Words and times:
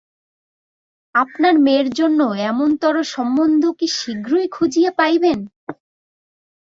আপনার 1.15 1.55
মেয়ের 1.59 1.89
জন্য 1.93 2.19
এমনতরো 2.49 3.01
সম্বন্ধ 3.13 3.63
কি 3.79 3.87
শীঘ্র 3.99 4.31
খুঁজিয়া 4.51 4.91
পাইবেন? 4.97 5.39